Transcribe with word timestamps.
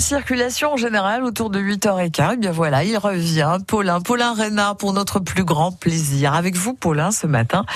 la 0.00 0.06
circulation 0.06 0.72
en 0.72 0.76
général 0.78 1.24
autour 1.24 1.50
de 1.50 1.60
8h15. 1.60 2.32
Et 2.32 2.36
bien 2.38 2.52
voilà, 2.52 2.84
il 2.84 2.96
revient. 2.96 3.58
Paulin, 3.66 4.00
Paulin 4.00 4.32
Reynard 4.32 4.78
pour 4.78 4.94
notre 4.94 5.20
plus 5.20 5.44
grand 5.44 5.72
plaisir. 5.72 6.32
Avec 6.32 6.56
vous, 6.56 6.72
Paulin, 6.72 7.10
ce 7.10 7.26
matin, 7.26 7.66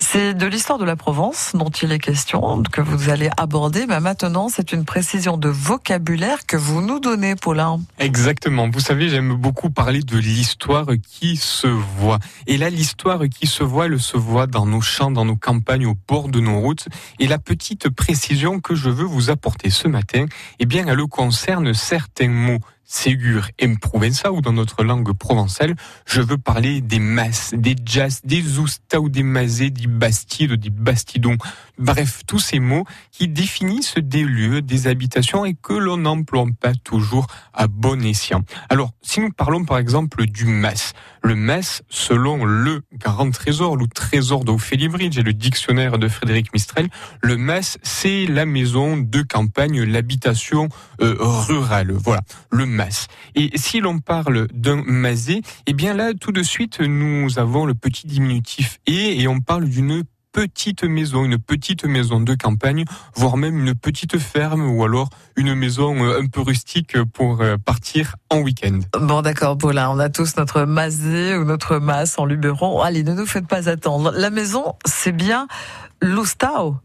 c'est 0.00 0.34
de 0.34 0.46
l'histoire 0.46 0.78
de 0.78 0.84
la 0.84 0.96
Provence 0.96 1.52
dont 1.54 1.68
il 1.68 1.92
est 1.92 2.00
question, 2.00 2.64
que 2.72 2.80
vous 2.80 3.08
allez 3.08 3.30
aborder. 3.36 3.86
Mais 3.86 4.00
maintenant, 4.00 4.48
c'est 4.48 4.72
une 4.72 4.84
précision 4.84 5.36
de 5.36 5.48
vocabulaire 5.48 6.44
que 6.44 6.56
vous 6.56 6.80
nous 6.80 6.98
donnez, 6.98 7.36
Paulin. 7.36 7.78
Exactement. 8.00 8.68
Vous 8.68 8.80
savez, 8.80 9.08
j'aime 9.08 9.34
beaucoup 9.34 9.70
parler 9.70 10.00
de 10.00 10.18
l'histoire 10.18 10.86
qui 11.08 11.36
se 11.36 11.68
voit. 11.68 12.18
Et 12.48 12.58
là, 12.58 12.68
l'histoire 12.68 13.20
qui 13.28 13.46
se 13.46 13.62
voit, 13.62 13.86
elle 13.86 14.00
se 14.00 14.16
voit 14.16 14.48
dans 14.48 14.66
nos 14.66 14.80
champs, 14.80 15.12
dans 15.12 15.24
nos 15.24 15.36
campagnes, 15.36 15.86
au 15.86 15.94
bord 16.08 16.30
de 16.30 16.40
nos 16.40 16.58
routes. 16.58 16.88
Et 17.20 17.28
la 17.28 17.38
petite 17.38 17.90
précision 17.90 18.58
que 18.58 18.74
je 18.74 18.90
veux 18.90 19.04
vous 19.04 19.30
apporter 19.30 19.70
ce 19.70 19.86
matin, 19.86 20.26
eh 20.58 20.66
bien, 20.66 20.84
elle 20.88 21.06
concerne 21.06 21.59
certains 21.72 22.28
mots 22.28 22.60
Ségur 22.92 23.50
et 23.60 23.68
Provença 23.76 24.32
ou 24.32 24.40
dans 24.40 24.52
notre 24.52 24.82
langue 24.82 25.12
provençale, 25.12 25.76
je 26.06 26.20
veux 26.20 26.36
parler 26.36 26.80
des 26.80 26.98
masses, 26.98 27.54
des 27.56 27.76
jazz, 27.84 28.20
des 28.24 28.42
ou 28.58 29.08
des 29.08 29.22
mazés, 29.22 29.70
des 29.70 29.86
bastides, 29.86 30.54
des 30.54 30.70
bastidons. 30.70 31.36
Bref, 31.78 32.22
tous 32.26 32.40
ces 32.40 32.58
mots 32.58 32.84
qui 33.12 33.28
définissent 33.28 33.94
des 33.96 34.24
lieux, 34.24 34.60
des 34.60 34.88
habitations 34.88 35.44
et 35.44 35.54
que 35.54 35.72
l'on 35.72 35.98
n'emploie 35.98 36.46
pas 36.60 36.74
toujours 36.74 37.28
à 37.54 37.68
bon 37.68 38.04
escient. 38.04 38.42
Alors, 38.68 38.90
si 39.02 39.20
nous 39.20 39.30
parlons 39.30 39.64
par 39.64 39.78
exemple 39.78 40.26
du 40.26 40.46
mas, 40.46 40.92
le 41.22 41.36
mas, 41.36 41.82
selon 41.88 42.44
le 42.44 42.82
grand 42.94 43.30
trésor, 43.30 43.76
le 43.76 43.86
trésor 43.86 44.44
d'Ophélie 44.44 44.88
Bridge 44.88 45.16
et 45.16 45.22
le 45.22 45.32
dictionnaire 45.32 45.98
de 45.98 46.08
Frédéric 46.08 46.52
Mistrel, 46.52 46.88
le 47.22 47.36
mas, 47.36 47.78
c'est 47.82 48.26
la 48.26 48.46
maison 48.46 48.96
de 48.96 49.22
campagne, 49.22 49.82
l'habitation 49.82 50.68
euh, 51.00 51.14
rurale. 51.20 51.92
Voilà, 51.92 52.22
le 52.50 52.66
et 53.34 53.50
si 53.56 53.80
l'on 53.80 53.98
parle 53.98 54.46
d'un 54.52 54.82
masé, 54.84 55.42
eh 55.66 55.72
bien 55.72 55.94
là, 55.94 56.12
tout 56.14 56.32
de 56.32 56.42
suite, 56.42 56.80
nous 56.80 57.38
avons 57.38 57.66
le 57.66 57.74
petit 57.74 58.06
diminutif 58.06 58.78
et, 58.86 59.20
et 59.20 59.28
on 59.28 59.40
parle 59.40 59.68
d'une 59.68 60.04
petite 60.32 60.84
maison, 60.84 61.24
une 61.24 61.38
petite 61.38 61.84
maison 61.84 62.20
de 62.20 62.34
campagne, 62.34 62.84
voire 63.14 63.36
même 63.36 63.58
une 63.58 63.74
petite 63.74 64.18
ferme 64.18 64.68
ou 64.68 64.84
alors 64.84 65.08
une 65.36 65.54
maison 65.54 66.04
euh, 66.04 66.20
un 66.20 66.26
peu 66.26 66.40
rustique 66.40 67.02
pour 67.12 67.40
euh, 67.40 67.56
partir 67.56 68.16
en 68.30 68.40
week-end. 68.40 68.80
Bon 69.00 69.22
d'accord 69.22 69.58
Paulin, 69.58 69.90
on 69.90 69.98
a 69.98 70.08
tous 70.08 70.36
notre 70.36 70.62
masé 70.64 71.36
ou 71.36 71.44
notre 71.44 71.78
masse 71.78 72.18
en 72.18 72.24
Luberon. 72.24 72.80
Allez, 72.80 73.02
ne 73.02 73.14
nous 73.14 73.26
faites 73.26 73.46
pas 73.46 73.68
attendre. 73.68 74.12
La 74.14 74.30
maison, 74.30 74.74
c'est 74.84 75.12
bien 75.12 75.48
l'Oustao 76.00 76.76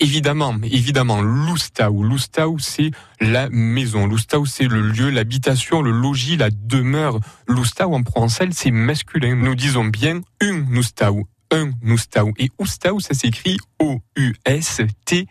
Évidemment, 0.00 0.56
évidemment, 0.64 1.22
l'Oustau. 1.22 2.02
L'Oustau, 2.02 2.58
c'est 2.58 2.90
la 3.20 3.48
maison. 3.48 4.06
L'Oustau, 4.06 4.44
c'est 4.44 4.66
le 4.66 4.80
lieu, 4.80 5.10
l'habitation, 5.10 5.82
le 5.82 5.92
logis, 5.92 6.36
la 6.36 6.50
demeure. 6.50 7.20
L'Oustau, 7.46 7.94
en 7.94 8.02
provençal, 8.02 8.52
c'est 8.52 8.72
masculin. 8.72 9.36
Nous 9.36 9.54
disons 9.54 9.84
bien 9.84 10.20
un 10.42 10.76
Oustau. 10.76 11.28
Un 11.52 11.70
Oustau. 11.86 12.32
Et 12.38 12.50
Oustau, 12.58 12.98
ça 12.98 13.14
s'écrit 13.14 13.58
O-U-S-T-A-U. 13.78 15.24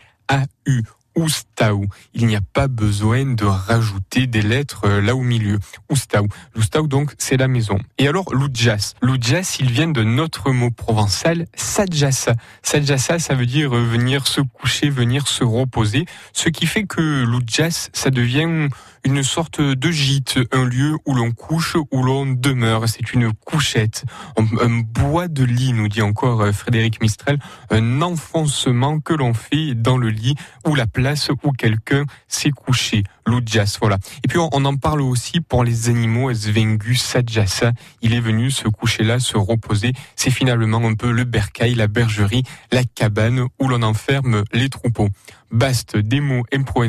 Oustau. 1.15 1.85
Il 2.13 2.27
n'y 2.27 2.35
a 2.35 2.41
pas 2.41 2.67
besoin 2.67 3.25
de 3.25 3.45
rajouter 3.45 4.27
des 4.27 4.41
lettres 4.41 4.85
euh, 4.85 5.01
là 5.01 5.15
au 5.15 5.21
milieu. 5.21 5.59
Oustau. 5.89 6.27
L'Oustau, 6.55 6.87
donc, 6.87 7.13
c'est 7.17 7.37
la 7.37 7.47
maison. 7.47 7.77
Et 7.97 8.07
alors, 8.07 8.33
l'Oudjas. 8.33 8.93
L'Oudjas, 9.01 9.57
il 9.59 9.71
vient 9.71 9.87
de 9.87 10.03
notre 10.03 10.51
mot 10.51 10.71
provençal, 10.71 11.47
Sadjassa. 11.55 12.33
Sadjassa, 12.61 13.19
ça 13.19 13.35
veut 13.35 13.45
dire 13.45 13.75
euh, 13.75 13.83
venir 13.83 14.27
se 14.27 14.41
coucher, 14.41 14.89
venir 14.89 15.27
se 15.27 15.43
reposer. 15.43 16.05
Ce 16.33 16.49
qui 16.49 16.65
fait 16.65 16.83
que 16.83 17.23
l'Oudjas, 17.23 17.89
ça 17.93 18.09
devient 18.09 18.69
une 19.05 19.23
sorte 19.23 19.61
de 19.61 19.91
gîte, 19.91 20.39
un 20.51 20.65
lieu 20.65 20.97
où 21.05 21.13
l'on 21.13 21.31
couche, 21.31 21.75
où 21.91 22.03
l'on 22.03 22.25
demeure. 22.25 22.87
C'est 22.87 23.13
une 23.13 23.33
couchette, 23.33 24.05
un, 24.37 24.79
bois 24.79 25.27
de 25.27 25.43
lit, 25.43 25.73
nous 25.73 25.87
dit 25.87 26.01
encore 26.01 26.41
euh, 26.41 26.51
Frédéric 26.51 27.01
Mistrel, 27.01 27.39
un 27.69 28.01
enfoncement 28.01 28.99
que 28.99 29.13
l'on 29.13 29.33
fait 29.33 29.75
dans 29.75 29.97
le 29.97 30.09
lit 30.09 30.35
ou 30.65 30.75
la 30.75 30.87
place 30.87 31.29
où 31.43 31.51
quelqu'un 31.51 32.05
s'est 32.27 32.51
couché. 32.51 33.03
L'udjas, 33.25 33.77
voilà. 33.79 33.97
Et 34.23 34.27
puis 34.27 34.37
on, 34.37 34.49
en 34.51 34.75
parle 34.75 35.01
aussi 35.01 35.39
pour 35.39 35.63
les 35.63 35.89
animaux, 35.89 36.33
Svengus 36.33 37.01
Sadjasa. 37.01 37.71
Il 38.01 38.13
est 38.13 38.19
venu 38.19 38.51
se 38.51 38.67
coucher 38.67 39.03
là, 39.03 39.19
se 39.19 39.37
reposer. 39.37 39.93
C'est 40.15 40.29
finalement 40.29 40.85
un 40.85 40.95
peu 40.95 41.11
le 41.11 41.23
bercail, 41.23 41.75
la 41.75 41.87
bergerie, 41.87 42.43
la 42.71 42.83
cabane 42.83 43.47
où 43.59 43.67
l'on 43.67 43.81
enferme 43.83 44.43
les 44.51 44.69
troupeaux. 44.69 45.09
Baste, 45.51 45.97
des 45.97 46.19
mots 46.19 46.43
où 46.51 46.83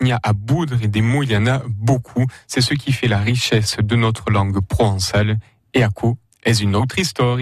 il 0.00 0.08
y 0.08 0.12
a 0.12 0.20
à 0.22 0.32
boudre 0.32 0.76
et 0.82 0.88
des 0.88 1.02
mots, 1.02 1.22
il 1.22 1.32
y 1.32 1.36
en 1.36 1.46
a 1.46 1.62
beaucoup. 1.68 2.26
C'est 2.46 2.60
ce 2.60 2.74
qui 2.74 2.92
fait 2.92 3.08
la 3.08 3.18
richesse 3.18 3.76
de 3.82 3.96
notre 3.96 4.30
langue 4.30 4.60
provençale. 4.60 5.38
Et 5.72 5.82
à 5.82 5.88
quoi 5.88 6.14
est 6.44 6.60
une 6.60 6.76
autre 6.76 6.98
histoire? 6.98 7.38